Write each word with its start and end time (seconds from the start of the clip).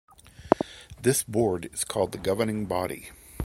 This 0.99 1.21
Board 1.21 1.69
is 1.71 1.83
called 1.83 2.11
the 2.11 2.17
Governing 2.17 2.65
Body. 2.65 3.11